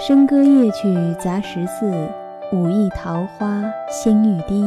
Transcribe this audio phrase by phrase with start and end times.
[0.00, 2.08] 笙歌夜曲杂十四，
[2.54, 4.64] 舞意桃花仙欲滴，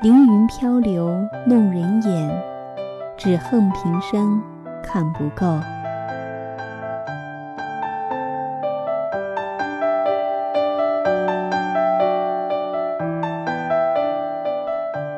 [0.00, 2.42] 凌云飘流弄人眼，
[3.18, 4.42] 只恨平生
[4.82, 5.46] 看不够。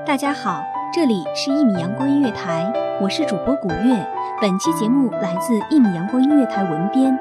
[0.05, 4.05] 大家好，这里是一米阳光音乐台，我是主播古月。
[4.41, 7.17] 本期节目来自一米阳光音乐台文编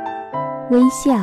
[0.72, 1.14] 微笑。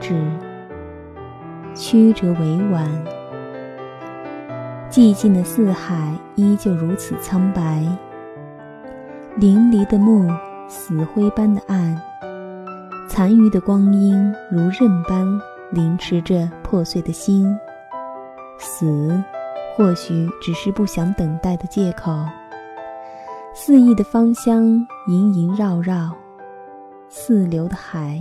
[0.00, 0.24] 托了
[1.70, 2.88] 白纸，曲折委婉。
[4.90, 7.86] 寂静的四海依旧如此苍白，
[9.36, 10.28] 淋漓的木，
[10.66, 12.00] 死灰般的暗，
[13.08, 15.40] 残余的光阴如刃般
[15.70, 17.56] 凌迟着破碎的心。
[18.58, 19.22] 死，
[19.76, 22.12] 或许只是不想等待的借口。
[23.54, 24.64] 肆意的芳香
[25.06, 26.10] 萦萦绕绕，
[27.08, 28.18] 似流的海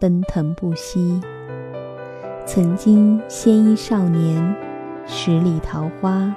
[0.00, 1.20] 奔腾不息。
[2.44, 4.56] 曾经鲜衣少年，
[5.06, 6.32] 十里桃花；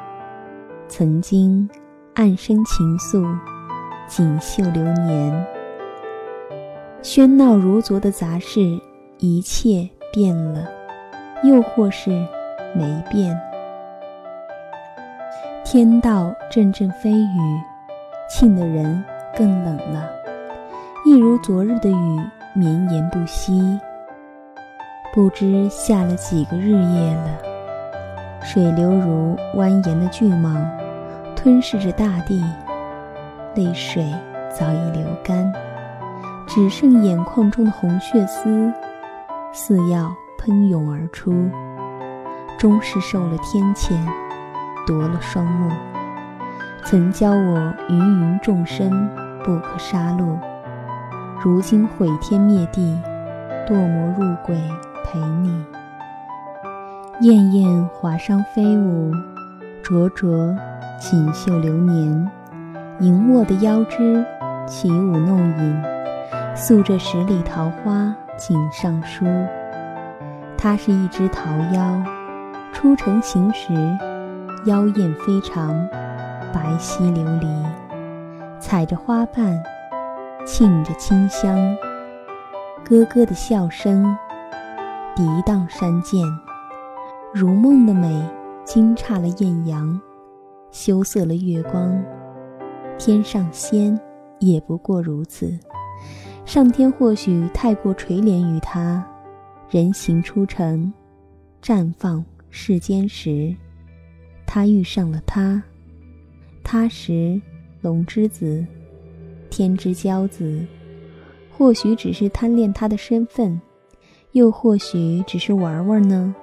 [0.88, 1.68] 曾经
[2.14, 3.26] 暗生情愫，
[4.06, 5.48] 锦绣流年。
[7.02, 8.60] 喧闹如昨的杂事，
[9.18, 10.70] 一切变了，
[11.44, 12.12] 又或是
[12.76, 13.36] 没变。
[15.64, 17.62] 天道阵阵飞雨。
[18.30, 19.04] 沁的人
[19.38, 20.10] 更冷了，
[21.06, 22.20] 一如昨日的雨
[22.54, 23.80] 绵延不息。
[25.14, 27.38] 不知下了几个日夜了，
[28.42, 30.56] 水流如蜿蜒的巨蟒，
[31.36, 32.44] 吞噬着大地，
[33.56, 34.12] 泪水
[34.50, 35.54] 早已流干，
[36.48, 38.74] 只剩眼眶中的红血丝，
[39.52, 41.32] 似要喷涌而出。
[42.58, 43.94] 终是受了天谴，
[44.88, 45.70] 夺了双目。
[46.86, 49.10] 曾教我芸芸众生
[49.44, 50.38] 不可杀戮，
[51.44, 52.98] 如今毁天灭地，
[53.68, 54.56] 堕魔入鬼
[55.04, 55.66] 陪你。
[57.20, 59.12] 燕燕华裳飞舞，
[59.84, 60.56] 灼灼
[60.98, 62.32] 锦绣流年。
[63.00, 64.26] 盈握的腰肢，
[64.66, 65.84] 起舞弄影，
[66.56, 69.26] 诉着十里桃花锦上书。
[70.58, 72.02] 它是一只桃夭，
[72.72, 73.74] 初成形时，
[74.66, 75.86] 妖艳非常。
[76.54, 77.48] 白皙琉璃，
[78.62, 79.62] 踩着花瓣，
[80.46, 81.56] 沁着清香。
[82.84, 84.04] 咯咯的笑声，
[85.16, 86.22] 涤荡山涧。
[87.34, 88.22] 如梦的美，
[88.66, 90.00] 惊诧了艳阳，
[90.70, 92.04] 羞涩了月光。
[92.98, 93.98] 天上仙，
[94.40, 95.58] 也不过如此。
[96.46, 99.04] 上天或许太过垂怜于他，
[99.70, 100.94] 人形出尘，
[101.62, 103.56] 绽放世间时，
[104.46, 105.64] 他遇上了他。
[106.64, 107.42] 他时，
[107.82, 108.66] 龙之子，
[109.56, 110.66] 天之骄子，
[111.56, 113.62] 或许只是贪恋他的身份，
[114.32, 116.34] 又或许只是玩玩呢？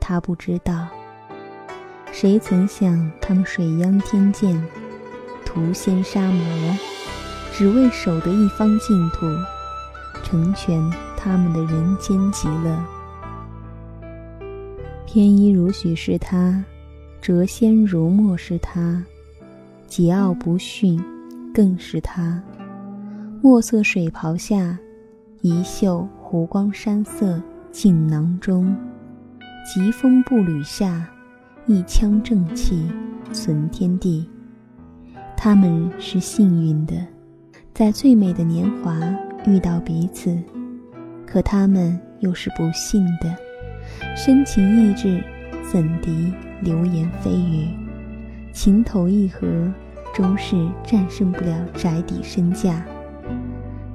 [0.00, 0.88] 他不知道。
[2.10, 4.58] 谁曾想，他们水央天堑，
[5.44, 6.78] 屠仙杀魔，
[7.52, 9.26] 只为守得一方净土，
[10.24, 10.82] 成全
[11.14, 12.82] 他们的人间极乐。
[15.04, 16.64] 偏衣如许是他，
[17.20, 19.04] 谪仙如墨是他，
[19.90, 20.98] 桀骜不驯
[21.56, 22.42] 更是他。
[23.42, 24.78] 墨色水袍下，
[25.40, 27.40] 一袖湖光山色
[27.72, 28.76] 锦囊中，
[29.64, 31.08] 疾风步履下。
[31.64, 32.86] 一腔正气
[33.32, 34.28] 存天地，
[35.36, 36.94] 他们是幸运的，
[37.74, 39.00] 在最美的年华
[39.46, 40.36] 遇到彼此；
[41.26, 43.34] 可他们又是不幸的，
[44.14, 45.20] 深情意志
[45.72, 47.66] 怎敌流言蜚语？
[48.52, 49.68] 情投意合，
[50.16, 52.82] 终是战胜不了宅邸身价。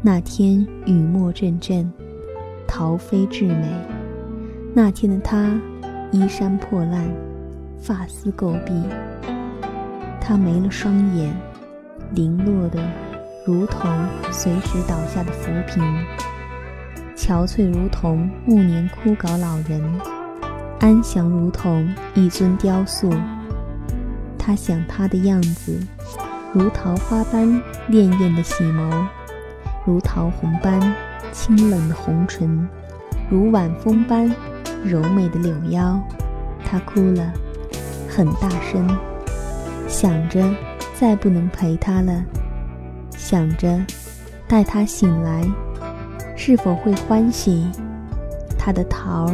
[0.03, 1.91] 那天雨墨阵阵，
[2.67, 3.67] 桃飞至美。
[4.71, 5.59] 那天的他，
[6.11, 7.09] 衣衫破烂。
[7.79, 8.71] 发丝垢碧，
[10.19, 11.35] 他没了双眼，
[12.13, 12.79] 零落的
[13.43, 13.89] 如同
[14.31, 15.83] 随时倒下的浮萍，
[17.15, 19.81] 憔悴如同暮年枯槁老人，
[20.79, 23.11] 安详如同一尊雕塑。
[24.43, 25.79] 他想他的样子，
[26.51, 27.47] 如桃花般
[27.91, 29.05] 潋滟的喜眸，
[29.85, 30.81] 如桃红般
[31.31, 32.67] 清冷的红唇，
[33.29, 34.33] 如晚风般
[34.83, 36.01] 柔美的柳腰。
[36.65, 37.31] 他哭了。
[38.09, 38.97] 很大声，
[39.87, 40.43] 想着
[40.99, 42.21] 再不能陪他了，
[43.15, 43.79] 想着
[44.49, 45.45] 待他醒来，
[46.35, 47.69] 是否会欢喜？
[48.57, 49.33] 他的桃，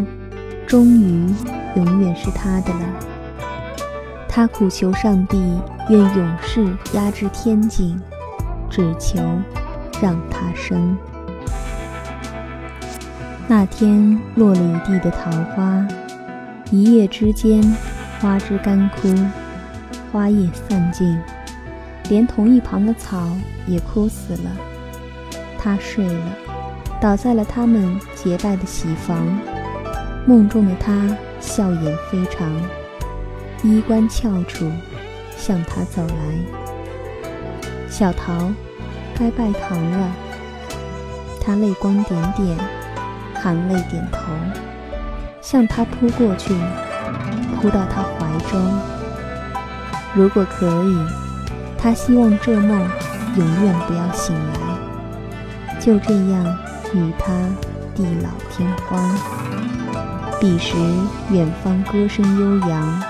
[0.67, 1.33] 终于
[1.75, 2.85] 永远是他的了。
[4.37, 5.35] 他苦求上帝，
[5.89, 6.63] 愿永世
[6.93, 7.99] 压制天井，
[8.69, 9.17] 只求
[9.99, 10.95] 让他生。
[13.47, 15.83] 那天落了一地的桃花，
[16.69, 17.63] 一夜之间。
[18.19, 19.11] 花枝干枯，
[20.11, 21.19] 花叶散尽，
[22.07, 23.35] 连同一旁的草
[23.65, 24.51] 也枯死了。
[25.57, 26.25] 他睡了，
[27.01, 29.17] 倒在了他们结拜的喜房。
[30.27, 32.51] 梦中的他笑颜非常，
[33.63, 34.71] 衣冠翘楚，
[35.35, 36.15] 向他走来。
[37.89, 38.51] 小桃，
[39.17, 40.11] 该拜堂了。
[41.41, 42.57] 他泪光点点，
[43.35, 44.19] 含泪点头，
[45.41, 46.53] 向他扑过去。
[47.59, 48.79] 扑到他怀中。
[50.13, 50.97] 如果可以，
[51.77, 52.69] 他希望这梦
[53.35, 56.57] 永远不要醒来，就这样
[56.93, 57.33] 与他
[57.95, 59.09] 地老天荒。
[60.39, 60.77] 彼时
[61.31, 63.03] 远方歌声悠扬，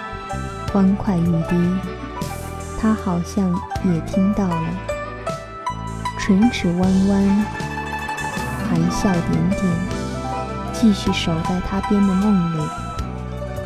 [0.71, 1.55] 欢快欲滴，
[2.79, 3.51] 他好像
[3.83, 4.67] 也听到了，
[6.19, 7.45] 唇齿弯弯，
[8.69, 9.63] 含笑点点，
[10.73, 12.63] 继续守在他边的梦里。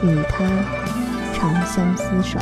[0.03, 0.43] 与他
[1.31, 2.39] 长相厮守。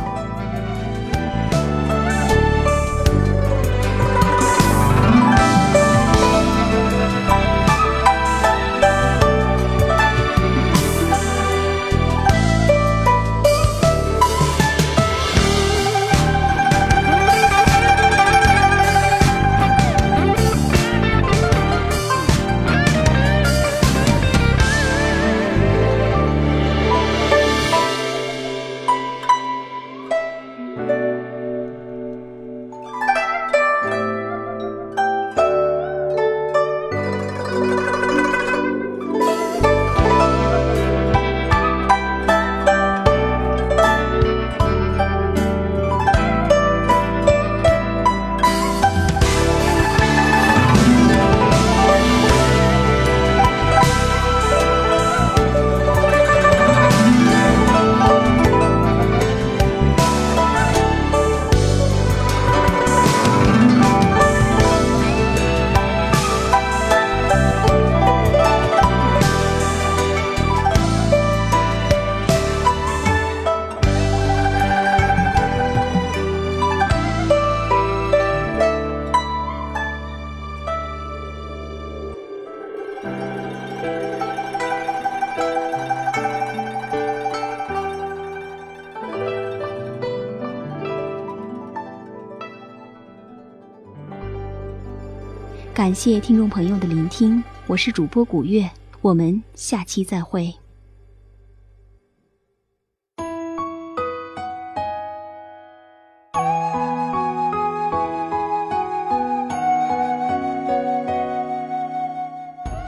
[95.73, 98.69] 感谢听众朋友的聆听我是主播古月
[99.02, 100.54] 我们下期再会。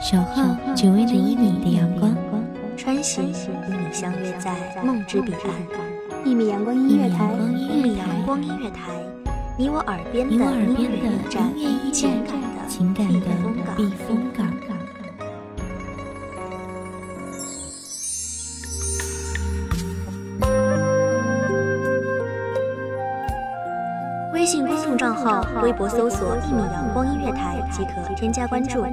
[0.00, 2.14] 小号久违的一米阳光
[2.76, 5.92] 穿行与你相约在梦之彼岸。
[6.26, 8.92] 一米阳光音乐台一米阳光音乐台
[9.56, 13.26] 你我耳边的音乐一起来看情感的
[13.76, 14.46] 避风港。
[24.32, 28.84] 微信公众账号、微博搜索“一米阳光音乐台”即可添加关注。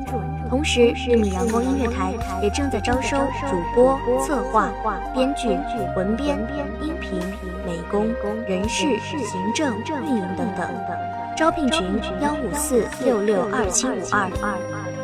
[0.48, 3.18] 同时，一米阳光音乐台也正在招收
[3.50, 4.70] 主播、策划、
[5.12, 5.50] 编剧、
[5.96, 6.38] 文编、
[6.82, 7.20] 音频、
[7.66, 8.08] 美工、
[8.48, 11.19] 人事、行政、运营等等。
[11.40, 11.88] 招聘群：
[12.20, 14.30] 幺五四六六二七五二。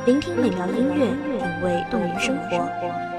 [0.05, 1.05] 聆听美妙音乐，
[1.39, 2.69] 品味动人生活。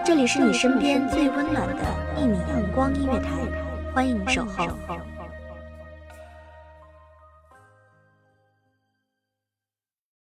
[0.04, 1.82] 这里是你身边最温暖的
[2.20, 3.30] 一米阳光音乐台，
[3.94, 4.66] 欢迎守候。